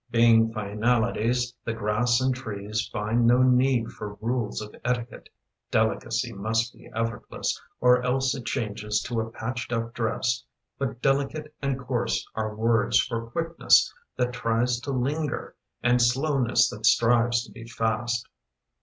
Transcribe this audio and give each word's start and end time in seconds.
"Being 0.09 0.51
finalities, 0.51 1.53
the 1.63 1.73
grass 1.75 2.19
and 2.21 2.33
trees 2.33 2.89
Find 2.91 3.27
no 3.27 3.43
need 3.43 3.91
for 3.91 4.15
rules 4.15 4.59
of 4.59 4.73
etiquette. 4.83 5.29
Delicacy 5.69 6.33
must 6.33 6.73
be 6.73 6.89
effortless 6.95 7.61
Or 7.79 8.01
else 8.01 8.33
it 8.33 8.47
changes 8.47 8.99
to 9.03 9.21
a 9.21 9.29
patched 9.29 9.71
up 9.71 9.93
dress. 9.93 10.43
But 10.79 11.03
delicate 11.03 11.53
and 11.61 11.79
coarse 11.79 12.25
are 12.33 12.55
words 12.55 12.99
For 12.99 13.29
quickness 13.29 13.93
that 14.17 14.33
tries 14.33 14.79
to 14.79 14.91
linger, 14.91 15.55
And 15.83 16.01
slowness 16.01 16.67
that 16.71 16.87
strives 16.87 17.45
to 17.45 17.51
be 17.51 17.67
fast! 17.67 18.27